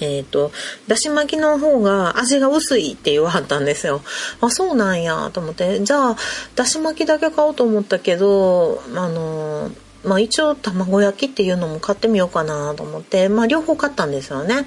[0.00, 0.52] えっ、ー、と、
[0.88, 4.02] だし巻きの方が味が薄いって言わはったんですよ。
[4.40, 5.82] あ、そうなんやと思って。
[5.82, 6.16] じゃあ、
[6.54, 9.70] だし巻きだけ買おうと思ったけど、あの
[10.06, 14.66] まあ一応卵焼きっていうのも買ってみようかなと思って、まあ両方買ったんですよね。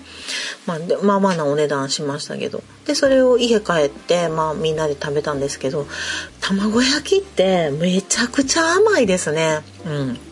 [0.65, 2.62] まあ、まあまあなお値段しましたけど。
[2.86, 5.88] で、それを家帰って、まあみんなで食べたんですけど、
[6.41, 9.62] 卵焼きってめちゃくちゃ甘いですね。
[9.86, 10.29] うん。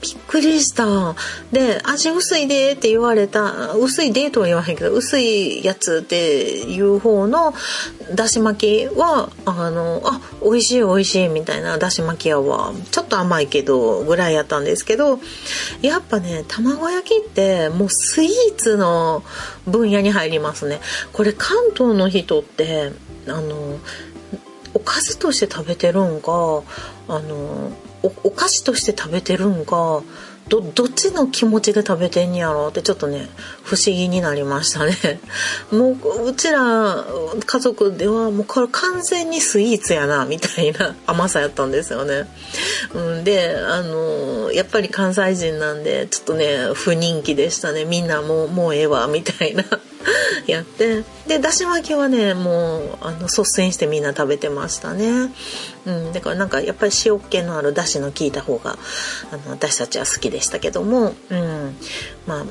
[0.00, 1.14] びっくりした。
[1.52, 7.54] で、味薄いでって言われた、薄いでとは言わへんけど、薄いやつっていう方の
[8.14, 12.72] だし巻きは、あの、あ、美味しい美味しいみたいなだし巻きやわ。
[12.90, 15.18] ちょっと甘いけど、ぐらいやったんですけど、
[15.82, 19.22] やっぱね、卵焼きってもうスイーツの
[19.66, 20.80] 分野に入りますね。
[21.12, 22.92] これ関東の人って、
[23.26, 23.78] あの、
[24.74, 26.62] おかずとして食べてるんか、
[27.08, 30.02] あの、お菓子として食べてるんか
[30.50, 33.28] どどっちの気持ちで食べてんやろってちょっとね
[33.62, 34.96] 不思議になりましたね。
[35.70, 37.04] もううちら
[37.46, 42.26] 家族ではもうこれ完全にスイーツやなみたいな 甘さやったんですよね、
[42.94, 47.84] うん、であのやっぱり関西人なんでちょっとね不人気でしたね。
[47.84, 49.64] みんなもうもうええわみたいな。
[50.46, 51.04] やって。
[51.26, 55.32] でだし巻きはねもうあの率先してみんな食べてましたね、
[55.86, 58.78] うん、だからなんかやっぱり塩っ気のあるだしの効いた方が
[59.30, 61.76] あの私たちは好きでしたけども、うん、
[62.26, 62.44] まあ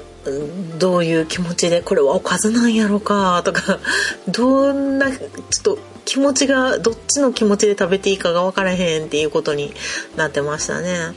[0.78, 3.80] どういう気持ちでこれはおかずなんやろかとか
[4.30, 9.74] どんなちょっと気持ちがどっちの気持ちで食べていいかが分からへんっていうことに
[10.16, 11.14] なってましたね。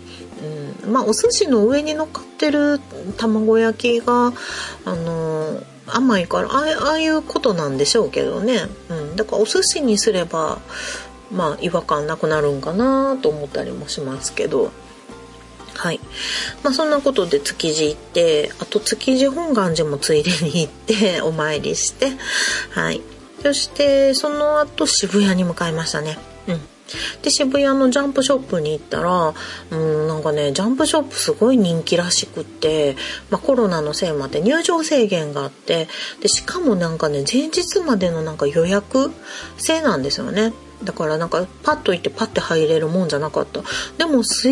[0.84, 2.80] うん、まあお寿司の上に乗っかってる
[3.16, 4.32] 卵焼きが
[4.84, 5.62] あの
[5.96, 10.58] 甘いからああいうことなんでしょうけどね、うん、だからお寿司にすれば
[11.30, 14.70] まあ違和感なくなるんかなと思ったりもしますけど。
[15.74, 16.00] はい。
[16.62, 22.12] まあそんなことで築地行ってあと築地本願寺もついでに行って お参りして。
[22.70, 23.00] はい。
[23.42, 26.18] そしてその後渋谷に向かいましたね。
[27.22, 29.34] で渋谷のジャンプショップに行ったら
[29.70, 32.96] うんなんかねジャンプショップすごい人気らしくって、
[33.30, 35.88] まあ、コロナのせいもあって入場制限があって
[36.20, 39.10] でしかもなんかね前日までのなんか予約
[39.56, 40.52] 制なんですよね。
[40.84, 43.62] だからなんかパッと行ってパッて入れるもんじゃなかった。
[43.98, 44.48] でもス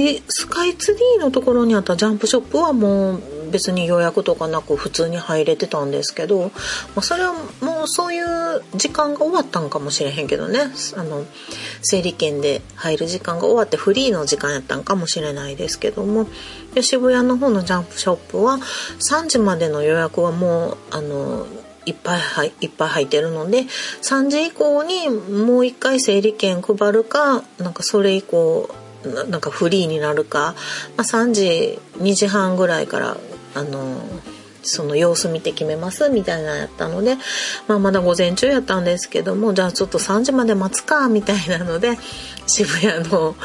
[0.49, 6.51] カイツリーのところにあったジャンプショップはもう別に予約とかなく普通に入れてたんですけど、
[6.95, 10.61] まあ、それはもうそういう時間が終わったんかもしれへんけどね。
[10.97, 11.25] あの
[11.83, 16.27] 整理券で入る時間が終わってフリーの時間やったんかもしれないですけども。
[16.75, 18.59] で渋谷の方のジャンプショップは
[19.01, 21.47] 3時までの予約はもうあの
[21.87, 23.63] いっぱいはいっぱい入ってるので
[24.03, 28.69] 3時以降にもう一回整理券配るかなんかそれ以降
[29.05, 30.55] なんかフリーになるか、
[30.97, 33.17] まあ、3時2時半ぐらいから
[33.55, 33.97] あの
[34.63, 37.17] その様子見て決めますみたいなやったので、
[37.67, 41.99] まあ、まだ午前中やったんですけどもじゃあちょっと3時まで待つかみたいなので
[42.47, 43.37] 渋谷の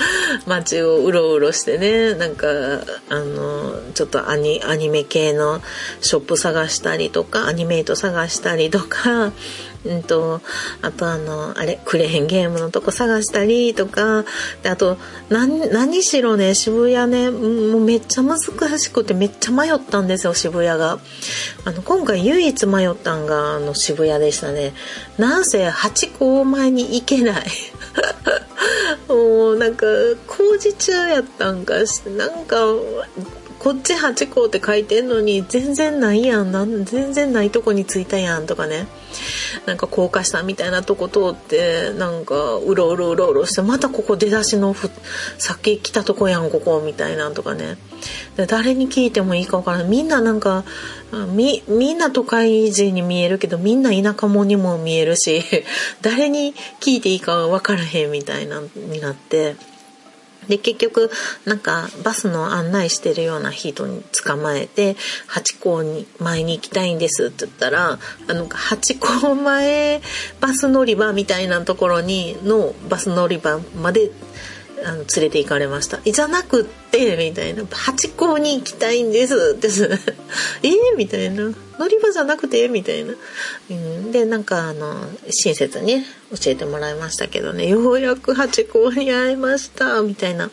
[0.47, 2.47] 街をうろうろしてねなんか
[3.09, 5.61] あのちょっとアニアニメ系の
[6.01, 9.31] ショップ探したりとかアニメイト探したりとか
[9.85, 10.41] うんと、
[10.81, 14.25] あとあの、あれ、クレーンゲームのとこ探したりとか、
[14.63, 14.97] であと、
[15.29, 20.99] 何、何しろね、渋谷ね、もうめっちゃ難しくてめっちゃ迷ったんですよ、渋谷が。
[21.65, 24.73] あの、今回唯一迷ったんが、あの、渋谷でしたね。
[25.17, 27.45] なんせ、八甲前に行けない。
[29.07, 29.85] もうなんか
[30.27, 32.57] 工事中やったんかしてなんか
[33.65, 38.85] こっち8個って書いてんのに全然ないやんなん全然ないとこに着いたやんとかね。
[39.65, 44.91] なんか高架下みたいなとこ通ってなんかうろうろうろうろしてまたここ出だしのふ
[45.39, 47.79] さっき来たとこやんここみたいなんとかね。
[48.37, 50.63] で誰に聞いてもいいか分からないみんななんか
[51.33, 55.41] みみんな都会人に見えるけどみんな田舎者にも見えるし
[56.03, 59.55] 誰に聞いていいか分からへんみたいなになって。
[60.47, 61.11] で結局
[61.45, 64.95] なんかバスの案内してるような人に捕まえて
[65.27, 70.01] 「ハチ公に前に行きたいんです」って言ったらあのハチ公前
[70.39, 74.11] バス乗り場みたいなところにのバス乗り場まで
[74.85, 79.67] あの連れて行かれました「じゃなくって」みたいな「八甲に行きたいんです」って
[80.63, 83.13] えー、みたいな「乗り場じゃなくて」みたいな、
[83.69, 87.67] うん、でなんかあの親切に教えてもらいましたけどね。
[87.67, 90.01] ようやく八甲に会えました。
[90.01, 90.49] みたいな。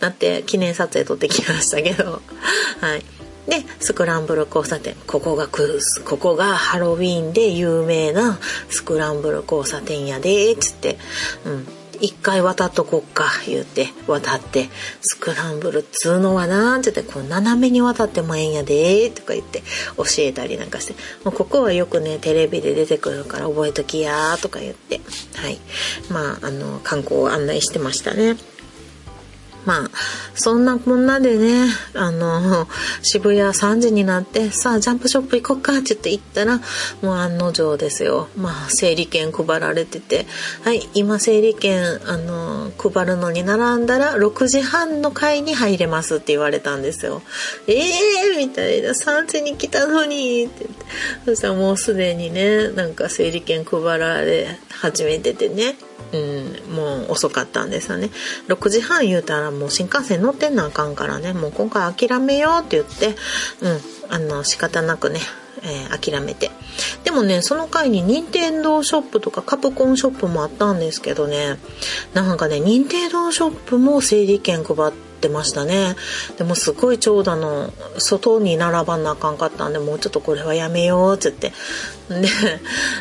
[0.00, 2.22] なって記念撮影撮ってきましたけど。
[2.80, 3.04] はい。
[3.48, 4.94] でスクランブル交差点。
[5.06, 6.02] ここがクース。
[6.02, 10.98] ここがハロウィーンで有名なスクランブル交差点やでっつって、
[11.46, 11.66] うん、
[12.00, 14.68] 一回渡っとこっか言うて渡って
[15.00, 19.62] スクランブルっつうのはなーって言ってこう斜めに渡ってもええんやでとか言って
[19.96, 25.00] 教えたりなんかしてもうここはよくねテレビで出てくるから覚えときやとか言って
[25.36, 25.58] はい
[26.10, 28.36] まああの観光を案内してましたね。
[29.64, 29.90] まあ
[30.34, 32.66] そんなこんなでねあの
[33.02, 36.60] 渋谷3時になってさあジャンプショップ行こっかって言って行ったら
[37.02, 38.28] もう案の定ですよ。
[38.36, 40.26] まあ整理券配られてて。
[40.62, 47.22] はい今整理券あの配るのに並んだら6時半の会に入れますって言われたんですよ。
[47.66, 48.90] ええー、みたいな。
[48.90, 50.74] 3時に来たのにってって。
[51.24, 55.76] そしたらもうすでにねなんか整理券配られ始めててね。
[56.12, 58.10] うん、もう遅かったんですよね。
[58.48, 61.32] 6時半言うたらもう新幹線乗ってんなあかんからね。
[61.32, 63.16] もう今回諦めようって言って
[63.60, 65.20] うんあの仕方なくね
[65.62, 66.50] えー、諦めて。
[67.04, 71.58] でもねその回に任天堂ショップとかカプコンショップもあったんですけどね。
[72.14, 75.96] なんかね任天堂ショップも整理券配ってってましたね。
[76.38, 81.52] でもすごい長蛇の外に並ばなあかんかったんでもうちょっとこれはやめようっつって。
[82.08, 82.28] で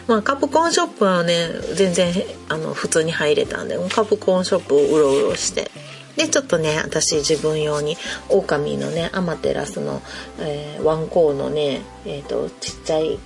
[0.08, 2.14] まあカプコンショップはね全然
[2.50, 5.72] あの普通に入れたんでカプコンショップをうろうろして。
[6.18, 7.96] でちょっとね私自分用に
[8.30, 10.02] オオカミのねアマテラスの、
[10.40, 13.20] えー、ワンコーのねえっ、ー、とちっちゃい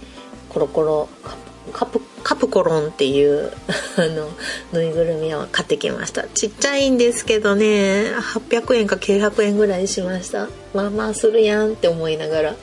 [0.50, 3.52] コロコロカプカプカプコロンっていう
[3.98, 4.30] あの
[4.74, 6.24] ぬいぐるみを買ってきました。
[6.24, 10.48] ちっちゃいんですけどね800円か900円ぐらいしました。
[10.74, 12.56] まあまあするやんって思いながら、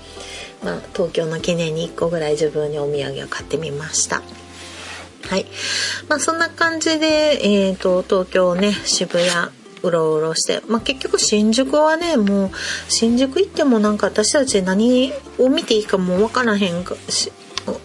[0.62, 4.22] まあ、東京の記念に1個ぐらい自分にお土産を買ってみました。
[5.28, 5.46] はい。
[6.08, 9.50] まあそんな感じで、えーと、東京ね渋谷
[9.82, 12.50] うろうろして、まあ、結局新宿はねもう
[12.88, 17.32] 新宿行ってもなんか私たち何を見ていいかも分からへんし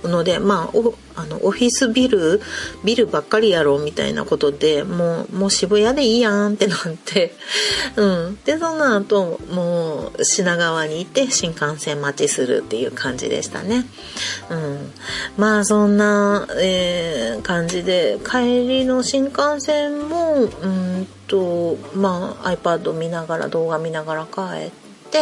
[0.04, 2.42] のでまあおあのオフィスビル
[2.84, 7.36] ビルばっかりやろうみたいなことでもうもう渋谷でいいやんってなって
[7.96, 8.40] うん。
[8.46, 13.86] でその後もう品川に行って新幹線待ちするっていう感じでしたね。
[14.50, 14.92] うん。
[15.38, 24.72] まあそんな、えー、感じで帰りの新幹線もうんとまあ iPad 見ながら動画見ながら帰っ
[25.12, 25.20] て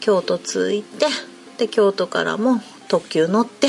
[0.00, 1.06] 京都着いて
[1.58, 3.68] で京都からも特急乗って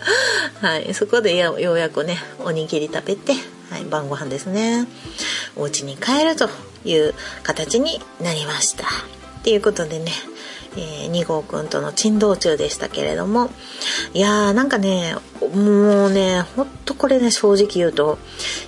[0.60, 3.34] はい、そこでようやくねおにぎり食べて、
[3.70, 4.86] はい、晩ご飯ですね。
[5.56, 6.48] お家に帰ると
[6.84, 8.84] いう形になりました。
[8.84, 10.10] っていうことでね
[10.76, 13.50] えー、2号くんとの珍道中でしたけれども
[14.12, 18.18] いやーなんかねもうねほんとこれね正直言うと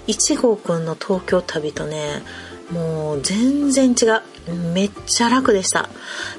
[0.06, 2.22] 1号くんの東京旅とね
[2.70, 4.22] もう全然違う。
[4.74, 5.88] めっちゃ楽でした。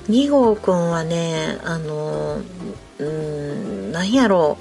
[0.09, 2.41] 2号くんはねあの
[2.99, 4.57] うん何やろ。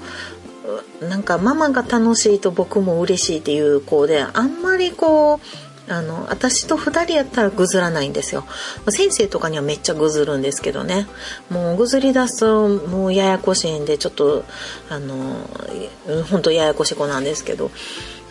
[1.01, 5.39] うなんかママが楽しいと僕も嬉しいっていう子であんまりこう
[5.89, 8.45] あの私と2人やったらぐずらないんですよ。
[8.89, 11.07] 先生とかにはめっちゃぐずるんですけどね。
[11.49, 14.43] もうぐずり出すともうややこしいんでちょっと
[14.89, 15.15] あの
[16.29, 17.71] 本当ややこしい子なんですけど。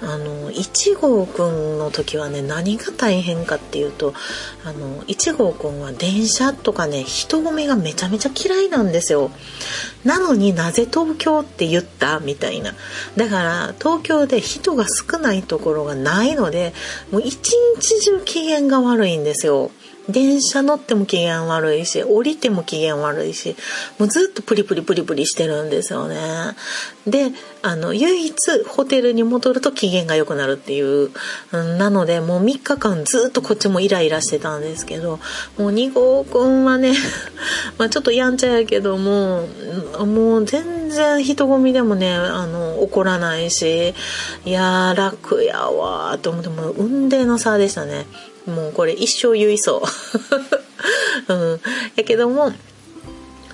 [0.02, 4.12] あの1号くんの時はね何が大変かっていうと
[4.64, 9.30] あの1号くんは電車とかね人混みがめちゃめちゃ嫌いなんですよ。
[10.04, 12.20] なのになぜ東京って言った？
[12.20, 12.74] みたいな。
[13.16, 16.74] だから東京で人が少ないところがないので
[17.10, 19.70] もう一日中機嫌が悪いんですよ。
[20.08, 23.56] 電車乗っても機嫌悪いし降りても機嫌悪いし
[23.98, 26.16] もうずっとプリプリプリプリしてるんですよね。
[27.06, 27.32] で
[27.62, 28.34] あの唯一
[28.68, 31.10] ホテルに戻ると機嫌が良くなるっていう
[31.52, 35.18] なのでもう3日間ずっとこっちもイライラしてたんですけど
[35.58, 36.94] もう2号くんはね
[37.78, 39.46] まあちょっとやんちゃやけども
[39.98, 43.94] もう全然人混みでもねあの怒らないし
[44.44, 48.06] いやー楽やわーと思ってもう運命の差でしたね。
[48.46, 49.82] もうこれ一生言いそ
[51.28, 51.32] う。
[51.34, 51.60] うん。
[51.96, 52.52] やけども、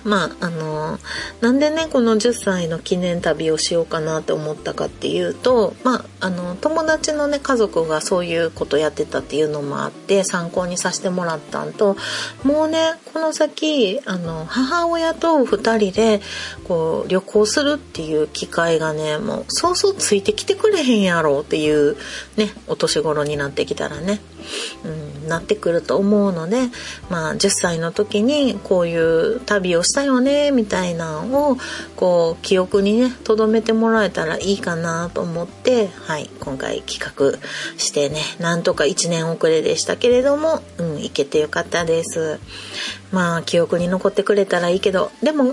[0.04, 0.98] まああの
[1.40, 11.96] なんでねこの10歳の記念旅をしようかなって思ったかっていうとまああの友達のね家族がそういうことやってたっていうのもあって参考にさせてもらったんと
[12.44, 16.20] もうねこの先あの母親と2人で
[16.64, 21.96] こう旅行するっていう機会がねもうそうそうついてきてくれへんやろうっていう
[22.36, 24.20] ねお年頃になってきたらね、
[24.84, 26.68] うん、なってくると思うので
[27.10, 31.56] まあ10歳の時にこういう旅をしたよねみたいなのを
[31.96, 37.38] こう記憶にね留めてもらえたらいいかなと思ってはい今回企画
[37.78, 42.40] してねなんとか1年遅れでしたけれどもうん行けてよかったです。
[43.12, 45.52] まあ記憶に残ってくれたらいいけどでも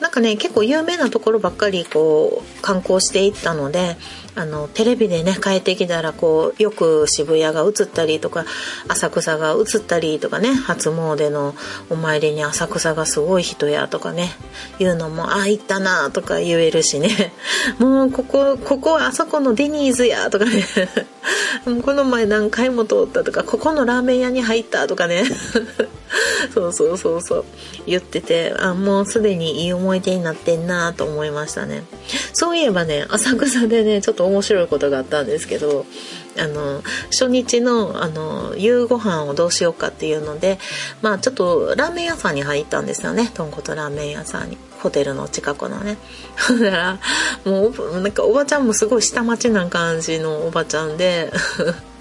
[0.00, 3.96] なんかね結構有名なところばっかりこう観光していったので
[4.36, 8.44] あのテレビでね帰ってきたらこうよく渋谷が映ったりとか
[8.88, 11.54] 浅草が映ったりとかね初詣の
[11.90, 14.28] お参りに浅草がすごい人やとかね
[14.78, 17.32] いうのもああ行ったなとか言えるしね。
[17.78, 20.64] もうここここあそこのデニーズやとかね。
[21.84, 25.24] この前何回も通ったとかここのラーメン屋に入ったとかね。
[26.52, 27.44] そうそうそうそう。
[27.86, 31.84] 言っててあもうすでにいい思い出になってんなと思いましたね。
[32.32, 35.86] そういえばね浅草でねちょっと面白いことがあったんですけど
[36.38, 40.58] あの初日のあの夕ご飯をどうしようかっていうので
[41.02, 43.30] まあちょっとラーメン屋さんに入ったんですよね。
[43.34, 44.58] 豚骨ラーメン屋さんに。
[44.80, 45.98] ホテルの近くのね。
[46.60, 46.98] だから
[47.44, 51.30] もうなんかおばちゃんもすごい下町な感じのおばちゃんで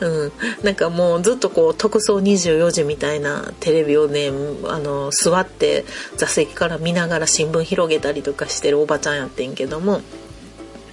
[0.00, 0.32] うん、
[0.64, 4.30] なんかもうずっとこう特捜24時みたいなテレビをね
[4.66, 5.84] あの座って
[6.16, 10.00] 座席から見ながら新聞広げたりとかしてるおばちゃんやってんけども。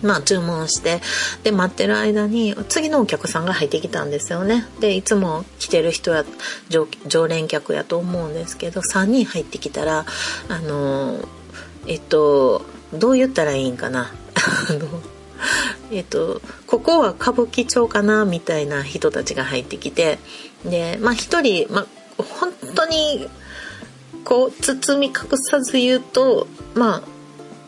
[0.02, 1.00] まあ注文して
[1.44, 6.26] で待ってる間に次のお客さんが入ってきたんですよねでいつも来てる人や
[7.08, 10.06] 常連客やと思うんですけど3人入ってきたら
[10.50, 11.20] あの
[11.88, 14.12] えっとどう言ったらいいんかな
[14.70, 14.88] あの
[15.92, 20.20] えっと、ここは歌舞伎町かなみたいな人たちが入ってきて
[20.64, 21.88] でまあ一人、まあ、
[22.18, 23.28] 本当に
[24.24, 27.04] こう包み隠さず言うとまあ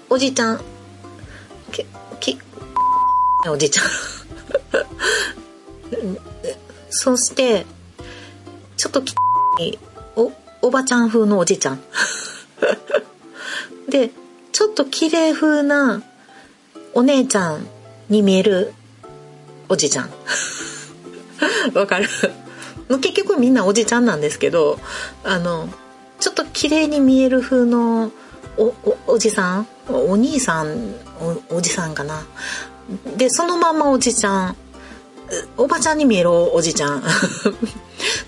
[0.09, 0.61] おじちゃん
[1.71, 1.85] き
[2.21, 2.39] き
[3.49, 3.85] おじちゃん。
[6.89, 7.65] そして
[8.77, 9.15] ちょっとき
[10.15, 11.81] おおばちゃん風のおじちゃん。
[13.89, 14.11] で
[14.51, 16.03] ちょっと綺麗風な
[16.93, 17.67] お姉ちゃん
[18.09, 18.73] に見える
[19.69, 20.09] おじちゃん。
[21.73, 22.07] わかる。
[23.01, 24.79] 結局みんなおじちゃんなんですけど
[25.23, 25.69] あの
[26.19, 28.11] ちょっと綺麗に見える風の
[28.57, 29.67] おおおじさん？
[29.89, 30.93] お兄さん
[31.49, 32.25] おおじさんかな？
[33.17, 34.55] でそのままおじちゃん。
[35.57, 36.99] おばちゃんに見えるおじちゃん。
[37.01, 37.03] っ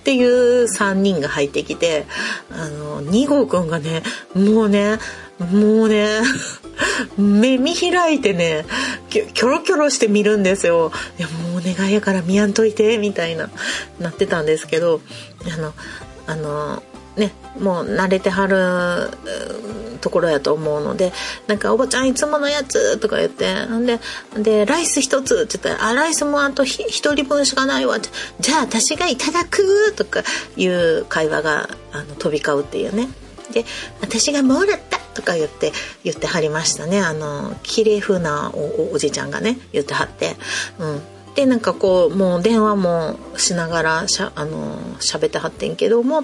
[0.04, 2.06] ていう3人が入ってきて
[2.52, 4.04] あの2号くんがね
[4.34, 5.00] もうね
[5.52, 6.22] もうね
[7.18, 8.66] 目見開いてね
[9.10, 10.92] キョロキョロして見るんですよ。
[11.18, 13.50] いやもうお願いやから見やんといてみたいな
[14.00, 15.02] なってたんですけど
[15.54, 15.74] あの
[16.28, 16.84] あの
[17.16, 19.18] ねもう慣れてはる
[20.02, 21.14] ところやと思うので
[21.48, 24.00] なんか「おばちゃんいつものやつ」とか言ってんで
[24.38, 30.24] で「ライス一つ」って言ったら「あライスもあと1人分しかないわ」って「じゃあ私がいただく」とか
[30.58, 33.10] いう会話があの飛び交うっていうね。
[33.52, 33.66] で
[34.02, 35.72] 「私がもらった」とか言って
[36.04, 37.02] 言ってはりましたね。
[37.02, 40.36] あの綺麗風なおおじちゃんがね言ってはって、
[40.78, 41.02] うん、
[41.36, 46.24] でなんかこうもう電話もしながらしゃあの喋ってはってんけども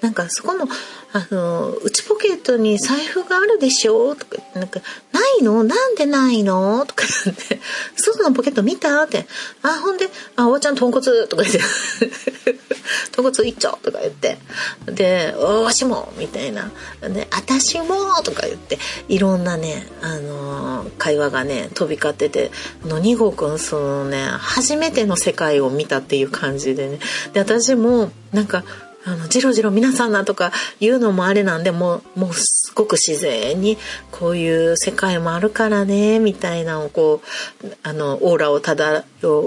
[0.00, 0.66] なんかそこの
[1.12, 4.14] あの、内ポケットに財布があるでしょ？
[4.14, 4.80] とか、なんか、
[5.12, 5.64] ないの？
[5.64, 6.86] なんでないの？
[6.86, 7.60] とか言って、
[7.96, 9.02] 外のポケット見た？
[9.02, 9.26] って。
[9.62, 11.26] あ、ほんで、あ、おばちゃん豚骨？
[11.28, 11.60] とか言って、
[13.10, 14.38] 豚骨一丁とか言って。
[14.86, 16.70] で、わしもみたいな。
[17.02, 18.22] で、あたしも？
[18.22, 22.52] とか言って、いろんなね、あのー、会話がね、飛び交ってて、
[22.84, 27.00] あの、二号くん、そのね、初めての世界を見たっていう感じでね。
[27.32, 28.62] で、私も、なんか、
[29.04, 33.78] あの、じろじろ皆さんなとか言うのもあれなんで、もう、もうすごく自然に、
[34.10, 37.22] こういう世界もあるからね、みたいなのをこ
[37.64, 39.04] う、あの、オーラを漂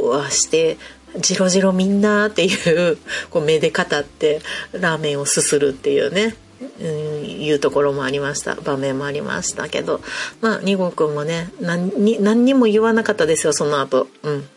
[0.10, 0.78] わして、
[1.18, 2.98] じろじろみんなっていう、
[3.30, 4.42] こう目で語って
[4.72, 6.36] ラーメンをすするっていうね、
[6.80, 8.56] うん、いうところもありました。
[8.56, 10.02] 場面もありましたけど。
[10.42, 14.08] まあ二号くんもね何に何にも言わなかったですよその後。
[14.24, 14.48] うん。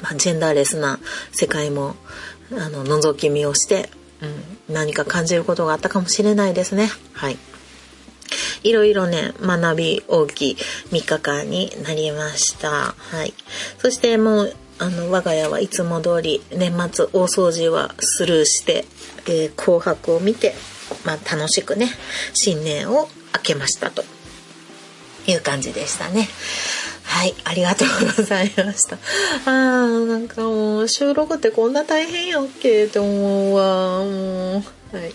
[0.00, 1.00] まあジェンダーレスな
[1.32, 1.96] 世界も
[2.52, 3.90] あの覗き見をして。
[4.68, 6.90] うん、何か感じることがあったかもしれないですね。
[7.12, 7.38] はい。
[8.62, 10.56] いろいろね、学び大きい
[10.90, 12.94] 3日間になりました。
[12.96, 13.34] はい。
[13.78, 18.86] そしてもう、あの、我が家はいつも通り年末大掃除はスルーして、
[19.26, 20.54] えー、紅白を見て、
[21.04, 21.90] まあ楽しくね、
[22.32, 24.02] 新年を明けましたと
[25.26, 26.28] いう感じでしたね。
[27.04, 28.96] はい、ありがとうございました。
[29.46, 34.04] あー、なんかもう収録ってこんな大変やっけって思うわ。
[34.04, 34.62] もう。
[34.96, 35.12] はい。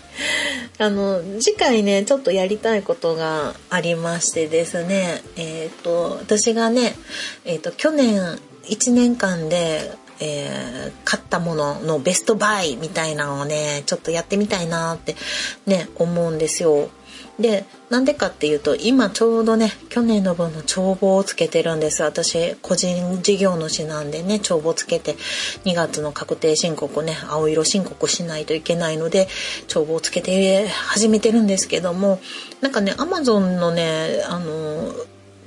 [0.78, 6.94] あの、次回ね、ちょっとやりたいことがありましてですね、えっ、ー、と、私がね、
[7.44, 8.20] えっ、ー、と、去年
[8.64, 15.16] 1年間で、えー、買ったもののベストバイみたいなのをね、ちょっとやってみたいなって
[15.66, 16.90] ね、思うんですよ。
[17.40, 22.02] でなんでかっていうと今ちょうどね去年の分の帳簿をつけてるんです。
[22.02, 25.14] 私個人事業主なんでね帳簿つけて
[25.64, 29.28] 2月の確定申告をね青色申告しないといけないので
[29.68, 32.20] 帳簿をつけて始めてるんですけども
[32.60, 34.92] なんかねアマゾンのねあの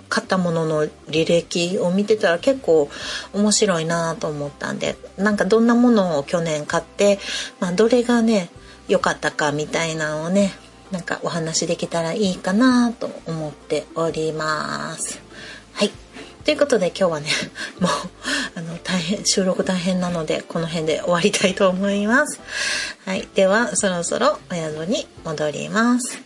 [0.10, 2.90] 買ったものの履歴を見てたら結構
[3.34, 7.20] 面白いなと思ったんでなんかどんなものを去年買って、
[7.60, 8.50] まあ、どれがね
[8.88, 10.52] 良かったかみたいなのをね
[10.94, 15.20] なんかお話できたらいいかなと思っております。
[15.74, 15.92] はい。
[16.46, 17.30] ということで今日はね、
[17.82, 17.92] もう、
[18.54, 22.40] あの、大変、収録大変なので、この辺で終わりたいと思います。
[23.06, 23.28] はい。
[23.34, 26.20] では、そろそろお宿に戻ります。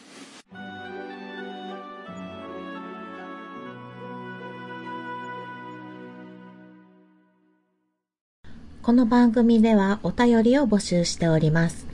[8.82, 11.87] この番組ではお便りを募集しております。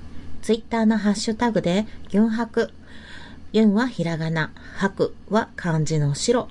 [0.43, 2.73] ツイッターのハッシュタグで、ギュンハク。
[3.53, 6.49] ユンはひらがな、ハクは漢字の白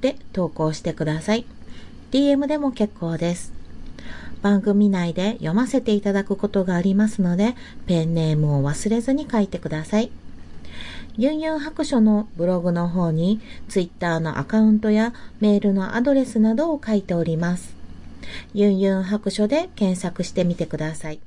[0.00, 1.46] で投稿してください。
[2.10, 3.52] DM でも結構です。
[4.42, 7.54] 番組内で読ませていただくことがありますので、
[7.86, 10.10] ペンネームを忘れずに書いてください。
[11.16, 17.76] ユンユン白書のブログの方に、ツイッターのアカウントやメールのアドレスなどを書いております。
[18.52, 21.20] ユンユン白書で検索してみてください。